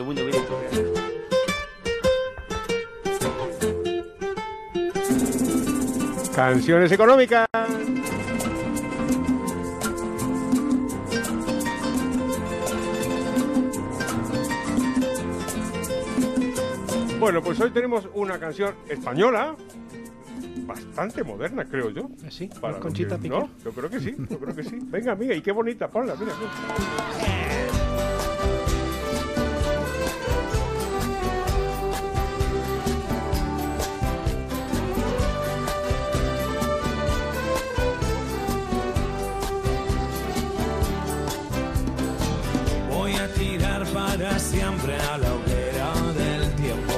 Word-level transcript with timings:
el 0.00 0.04
mundo 0.04 0.22
viene. 0.24 0.38
Canciones 6.34 6.90
económicas. 6.92 7.46
Bueno, 17.18 17.40
pues 17.42 17.60
hoy 17.60 17.70
tenemos 17.70 18.08
una 18.14 18.38
canción 18.38 18.74
española, 18.88 19.54
bastante 20.66 21.22
moderna, 21.22 21.64
creo 21.64 21.90
yo. 21.90 22.10
Sí, 22.30 22.48
Para 22.60 22.74
con 22.74 22.82
Conchita 22.82 23.18
que- 23.18 23.28
¿no? 23.28 23.48
Yo 23.64 23.70
creo 23.70 23.88
que 23.88 24.00
sí, 24.00 24.16
yo 24.28 24.38
creo 24.38 24.54
que 24.54 24.64
sí. 24.64 24.78
Venga, 24.82 25.12
amiga, 25.12 25.34
y 25.34 25.40
qué 25.40 25.52
bonita, 25.52 25.88
ponla, 25.88 26.16
mira. 26.16 26.32
mira. 26.38 27.61
Siempre 44.38 44.96
a 44.96 45.18
la 45.18 45.34
hoguera 45.34 45.92
del 46.16 46.50
tiempo. 46.54 46.92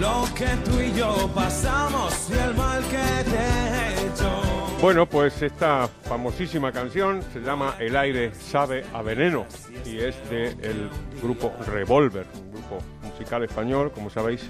Lo 0.00 0.24
que 0.34 0.46
tú 0.64 0.80
y 0.80 0.92
yo 0.98 1.30
pasamos 1.34 2.28
y 2.30 2.32
el 2.32 2.54
mal 2.54 2.82
que 2.84 3.30
te 3.30 3.36
he 3.36 4.06
hecho. 4.06 4.42
Bueno, 4.80 5.06
pues 5.06 5.40
esta 5.40 5.88
famosísima 6.02 6.72
canción 6.72 7.22
se 7.32 7.40
llama 7.40 7.76
El 7.78 7.96
aire 7.96 8.34
sabe 8.34 8.84
a 8.92 9.00
veneno 9.02 9.46
y 9.84 9.98
es 9.98 10.14
del 10.28 10.90
grupo 11.22 11.52
Revolver, 11.66 12.26
un 12.34 12.52
grupo 12.52 12.78
musical 13.02 13.44
español, 13.44 13.92
como 13.92 14.10
sabéis, 14.10 14.42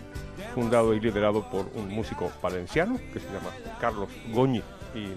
fundado 0.55 0.95
y 0.95 1.01
liderado 1.01 1.49
por 1.51 1.71
un 1.75 1.89
músico 1.89 2.33
valenciano 2.43 2.99
que 3.13 3.21
se 3.21 3.27
llama 3.27 3.51
Carlos 3.81 4.09
Goñi. 4.33 4.63
Y 4.95 5.09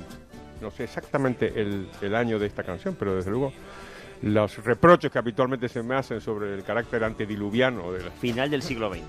no 0.61 0.69
sé 0.71 0.83
exactamente 0.83 1.53
el, 1.59 1.89
el 2.01 2.15
año 2.15 2.37
de 2.37 2.47
esta 2.47 2.63
canción, 2.63 2.95
pero 2.97 3.15
desde 3.15 3.31
luego 3.31 3.53
los 4.23 4.63
reproches 4.63 5.11
que 5.11 5.19
habitualmente 5.19 5.69
se 5.69 5.83
me 5.83 5.95
hacen 5.95 6.19
sobre 6.21 6.53
el 6.53 6.63
carácter 6.63 7.03
antediluviano 7.03 7.91
de 7.91 8.03
la... 8.05 8.11
Final 8.11 8.49
del 8.49 8.61
siglo 8.63 8.91
XX. 8.91 9.03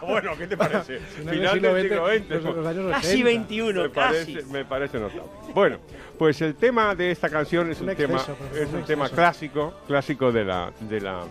bueno, 0.06 0.32
¿qué 0.38 0.46
te 0.46 0.56
parece? 0.56 0.98
Final 1.28 1.60
del 1.60 1.82
siglo 1.82 2.08
XX, 2.08 2.44
los- 2.44 2.56
los 2.56 2.66
años 2.66 2.90
Casi 2.92 3.06
80. 3.22 3.24
21, 3.24 3.82
me 3.82 3.90
casi. 3.90 4.32
parece, 4.32 4.52
me 4.52 4.64
parece 4.64 4.98
notable. 5.00 5.22
Bueno, 5.54 5.78
pues 6.18 6.40
el 6.42 6.54
tema 6.54 6.94
de 6.94 7.10
esta 7.10 7.28
canción 7.28 7.70
es 7.70 7.80
un, 7.80 7.88
Un 7.90 7.96
tema, 7.96 8.14
exceso, 8.14 8.36
es 8.54 8.68
un 8.68 8.76
un 8.76 8.84
tema 8.84 9.08
clásico, 9.08 9.74
clásico 9.86 10.30
de 10.32 10.44
la, 10.44 10.70
de 10.80 11.00
la, 11.00 11.24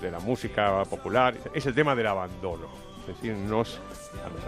de 0.00 0.10
la 0.10 0.18
música 0.20 0.82
popular. 0.84 1.34
Es 1.54 1.66
el 1.66 1.74
tema 1.74 1.94
del 1.94 2.06
abandono. 2.06 2.87
Decir, 3.08 3.32
nos, 3.34 3.80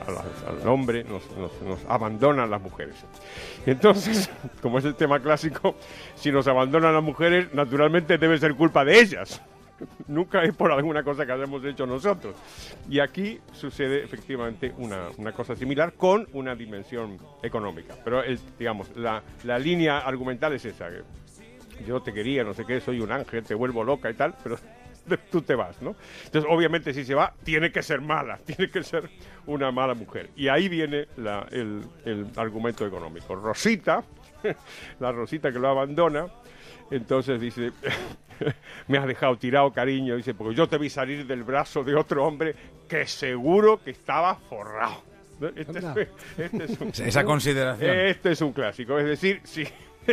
al, 0.06 0.16
al- 0.16 0.60
al 0.60 0.68
hombre 0.68 1.02
nos, 1.04 1.22
nos- 1.36 1.62
nos 1.62 1.84
abandonan 1.88 2.50
las 2.50 2.60
mujeres. 2.60 2.94
Entonces, 3.66 4.30
como 4.62 4.78
es 4.78 4.84
el 4.84 4.94
tema 4.94 5.18
clásico, 5.20 5.74
si 6.14 6.30
nos 6.30 6.46
abandonan 6.46 6.92
las 6.94 7.02
mujeres, 7.02 7.52
naturalmente 7.54 8.18
debe 8.18 8.38
ser 8.38 8.54
culpa 8.54 8.84
de 8.84 9.00
ellas. 9.00 9.40
Nunca 10.08 10.42
es 10.42 10.54
por 10.54 10.70
alguna 10.72 11.02
cosa 11.02 11.24
que 11.24 11.32
hayamos 11.32 11.64
hecho 11.64 11.86
nosotros. 11.86 12.34
Y 12.88 13.00
aquí 13.00 13.40
sucede 13.52 14.04
efectivamente 14.04 14.74
una, 14.76 15.08
una 15.16 15.32
cosa 15.32 15.56
similar 15.56 15.94
con 15.94 16.28
una 16.34 16.54
dimensión 16.54 17.16
económica. 17.42 17.94
Pero, 18.04 18.22
el, 18.22 18.38
digamos, 18.58 18.94
la, 18.96 19.22
la 19.44 19.58
línea 19.58 19.98
argumental 20.00 20.52
es 20.52 20.66
esa. 20.66 20.88
yo 21.86 22.02
te 22.02 22.12
quería, 22.12 22.44
no 22.44 22.52
sé 22.52 22.66
qué, 22.66 22.78
soy 22.80 23.00
un 23.00 23.10
ángel, 23.10 23.42
te 23.42 23.54
vuelvo 23.54 23.82
loca 23.82 24.10
y 24.10 24.14
tal, 24.14 24.34
pero 24.42 24.58
tú 25.30 25.42
te 25.42 25.54
vas, 25.54 25.80
¿no? 25.82 25.94
Entonces, 26.24 26.50
obviamente, 26.50 26.92
si 26.94 27.04
se 27.04 27.14
va, 27.14 27.32
tiene 27.44 27.70
que 27.72 27.82
ser 27.82 28.00
mala, 28.00 28.38
tiene 28.46 28.70
que 28.70 28.82
ser 28.82 29.08
una 29.46 29.70
mala 29.70 29.94
mujer. 29.94 30.30
Y 30.36 30.48
ahí 30.48 30.68
viene 30.68 31.06
la- 31.16 31.46
el, 31.50 31.82
el 32.04 32.26
argumento 32.36 32.86
económico. 32.86 33.34
Rosita, 33.34 34.02
la 35.00 35.12
Rosita 35.12 35.52
que 35.52 35.58
lo 35.58 35.68
abandona, 35.68 36.26
entonces 36.90 37.40
dice, 37.40 37.72
me 38.88 38.98
has 38.98 39.06
dejado 39.06 39.36
tirado, 39.36 39.72
cariño, 39.72 40.16
dice, 40.16 40.34
porque 40.34 40.54
yo 40.54 40.68
te 40.68 40.78
vi 40.78 40.90
salir 40.90 41.26
del 41.26 41.42
brazo 41.44 41.84
de 41.84 41.94
otro 41.94 42.24
hombre 42.24 42.54
que 42.88 43.06
seguro 43.06 43.80
que 43.82 43.90
estaba 43.90 44.34
forrado. 44.34 45.02
Este, 45.56 45.78
es- 45.78 46.08
este 46.38 46.64
es 46.64 46.80
un- 46.80 47.06
Esa 47.06 47.24
consideración. 47.24 47.96
este 47.96 48.32
es 48.32 48.40
un 48.42 48.52
clásico, 48.52 48.98
es 48.98 49.06
decir, 49.06 49.40
si, 49.44 49.64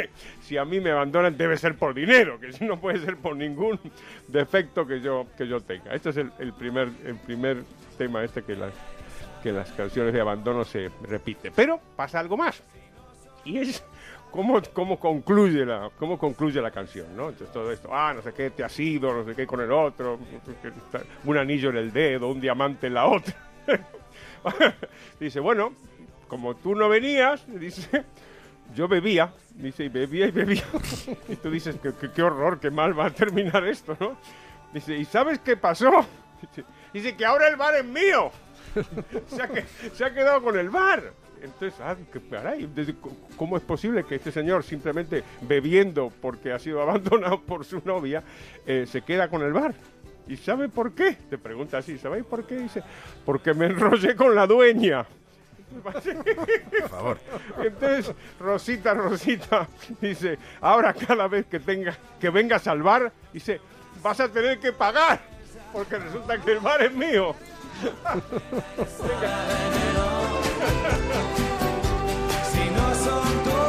si 0.42 0.58
a 0.58 0.66
mí 0.66 0.80
me 0.80 0.92
abandonan 0.92 1.38
debe 1.38 1.58
ser 1.58 1.76
por 1.76 1.94
dinero, 1.94 2.40
que 2.40 2.50
no 2.66 2.80
puede 2.80 3.00
ser 3.00 3.18
por 3.18 3.36
ningún 3.36 3.80
defecto 4.28 4.86
que 4.86 5.02
yo, 5.02 5.28
que 5.38 5.48
yo 5.48 5.62
tenga. 5.62 5.94
Este 5.94 6.10
es 6.10 6.18
el, 6.18 6.32
el 6.40 6.54
primer, 6.54 6.90
el 7.06 7.16
primer 7.16 7.64
tema 7.98 8.24
este 8.24 8.44
que 8.44 8.56
las, 8.56 8.74
que 9.44 9.52
las 9.52 9.72
canciones 9.72 10.14
de 10.14 10.22
abandono 10.22 10.64
se 10.64 10.90
repite. 11.04 11.52
Pero 11.52 11.80
pasa 11.96 12.20
algo 12.20 12.38
más, 12.38 12.64
y 13.46 13.60
es 13.60 13.84
cómo, 14.32 14.62
cómo, 14.74 15.00
concluye 15.00 15.66
la, 15.66 15.90
cómo 15.98 16.18
concluye 16.18 16.62
la 16.62 16.72
canción, 16.72 17.16
¿no? 17.16 17.30
Entonces 17.30 17.52
todo 17.52 17.72
esto, 17.72 17.90
ah, 17.94 18.14
no 18.14 18.22
sé 18.22 18.34
qué, 18.34 18.50
te 18.50 18.64
has 18.64 18.80
ido, 18.80 19.14
no 19.14 19.24
sé 19.26 19.36
qué 19.36 19.48
con 19.48 19.62
el 19.62 19.72
otro, 19.72 20.20
un 21.26 21.38
anillo 21.38 21.70
en 21.70 21.78
el 21.78 21.92
dedo, 21.92 22.28
un 22.28 22.42
diamante 22.42 22.88
en 22.88 22.94
la 22.94 23.08
otra. 23.08 23.36
dice, 25.20 25.40
bueno, 25.40 25.74
como 26.28 26.56
tú 26.56 26.76
no 26.76 26.90
venías, 26.90 27.46
dice, 27.60 28.04
yo 28.76 28.88
bebía, 28.88 29.34
dice, 29.56 29.86
y 29.86 29.90
bebía 29.90 30.28
y 30.28 30.32
bebía. 30.32 30.64
y 31.30 31.36
tú 31.36 31.50
dices, 31.52 31.76
qué, 31.82 31.92
qué- 32.14 32.22
horror, 32.24 32.60
qué 32.60 32.70
mal 32.70 32.98
va 32.98 33.08
a 33.08 33.10
terminar 33.12 33.66
esto, 33.68 33.96
¿no? 34.00 34.18
Dice, 34.74 34.96
¿y 34.98 35.06
sabes 35.06 35.40
qué 35.40 35.58
pasó? 35.58 36.06
Dice, 36.94 37.16
que 37.16 37.26
ahora 37.26 37.48
el 37.48 37.56
bar 37.56 37.76
es 37.76 37.86
mío. 37.86 38.32
se, 39.28 39.42
ha 39.42 39.48
que- 39.48 39.66
se 39.94 40.06
ha 40.06 40.14
quedado 40.14 40.42
con 40.42 40.58
el 40.58 40.70
bar. 40.70 41.14
Entonces, 41.42 41.80
ah, 41.82 41.96
qué 42.12 42.20
¿cómo 43.38 43.58
es 43.58 43.64
posible 43.64 44.04
que 44.04 44.16
este 44.16 44.32
señor 44.32 44.64
simplemente 44.64 45.24
bebiendo 45.42 46.12
porque 46.20 46.52
ha 46.52 46.58
sido 46.58 46.82
abandonado 46.82 47.42
por 47.42 47.64
su 47.64 47.80
novia 47.86 48.24
eh, 48.66 48.86
se 48.88 49.02
queda 49.04 49.30
con 49.30 49.44
el 49.44 49.54
bar? 49.54 49.76
¿Y 50.28 50.36
sabe 50.36 50.68
por 50.68 50.94
qué? 50.94 51.16
Te 51.30 51.38
pregunta 51.38 51.78
así, 51.78 51.98
¿sabéis 52.00 52.26
por 52.26 52.46
qué? 52.48 52.58
Dice, 52.58 52.82
porque 53.24 53.54
me 53.54 53.68
enrollé 53.68 54.16
con 54.16 54.34
la 54.34 54.48
dueña. 54.48 55.06
Por 55.84 56.90
favor. 56.90 57.20
Entonces, 57.64 58.16
Rosita, 58.40 58.94
Rosita, 58.94 59.68
dice, 60.02 60.38
ahora 60.62 60.94
cada 60.94 61.28
vez 61.28 61.46
que 61.46 61.60
tenga, 61.60 61.98
que 62.20 62.30
vengas 62.30 62.68
al 62.68 62.82
bar, 62.82 63.12
dice, 63.34 63.60
vas 64.02 64.20
a 64.20 64.30
tener 64.30 64.60
que 64.60 64.72
pagar, 64.72 65.20
porque 65.74 65.98
resulta 65.98 66.38
que 66.38 66.54
el 66.54 66.60
bar 66.60 66.82
es 66.82 66.94
mío. 66.94 67.36
Si 72.52 72.70
no 72.72 72.96
son 72.96 73.67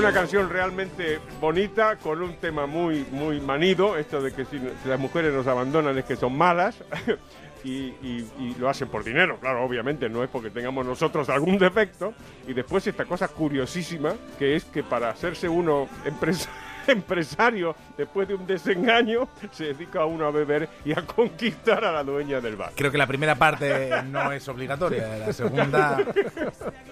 Una 0.00 0.12
canción 0.14 0.48
realmente 0.48 1.18
bonita, 1.40 1.96
con 1.96 2.22
un 2.22 2.34
tema 2.36 2.64
muy, 2.66 3.04
muy 3.10 3.38
manido, 3.40 3.98
esto 3.98 4.22
de 4.22 4.32
que 4.32 4.44
si, 4.46 4.58
si 4.58 4.88
las 4.88 4.98
mujeres 4.98 5.32
nos 5.34 5.46
abandonan 5.46 5.96
es 5.98 6.04
que 6.04 6.16
son 6.16 6.36
malas. 6.36 6.76
Y, 7.62 7.88
y- 8.00 8.26
y 8.38 8.54
lo 8.58 8.70
hacen 8.70 8.88
por 8.88 9.04
dinero, 9.04 9.36
claro, 9.38 9.62
obviamente, 9.62 10.08
no 10.08 10.24
es 10.24 10.30
porque 10.30 10.48
tengamos 10.48 10.86
nosotros 10.86 11.28
algún 11.28 11.58
defecto. 11.58 12.14
Y 12.48 12.54
después 12.54 12.86
esta 12.86 13.04
cosa 13.04 13.28
curiosísima, 13.28 14.14
que 14.38 14.56
es 14.56 14.64
que 14.64 14.82
para 14.82 15.10
hacerse 15.10 15.46
uno 15.46 15.86
empresa- 16.06 16.48
empresario 16.86 17.76
después 17.98 18.26
de 18.28 18.34
un 18.36 18.46
desengaño, 18.46 19.28
se 19.52 19.64
dedica 19.74 20.06
uno 20.06 20.24
a 20.24 20.30
beber 20.30 20.70
y 20.86 20.92
a 20.92 21.02
conquistar 21.04 21.84
a 21.84 21.92
la 21.92 22.02
dueña 22.02 22.40
del 22.40 22.56
bar. 22.56 22.72
Creo 22.74 22.90
que 22.90 22.96
la 22.96 23.06
primera 23.06 23.34
parte 23.34 23.90
no 24.04 24.32
es 24.32 24.48
obligatoria, 24.48 25.18
la 25.18 25.30
segunda... 25.34 25.98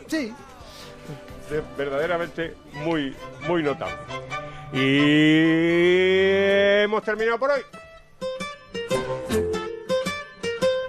Sí. 0.06 0.34
De- 1.50 1.62
verdaderamente 1.76 2.54
muy, 2.72 3.14
muy 3.46 3.62
notable. 3.62 3.94
Y 4.72 6.82
hemos 6.84 7.02
terminado 7.02 7.38
por 7.38 7.50
hoy. 7.50 7.60